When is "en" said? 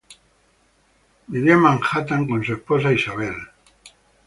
1.53-1.59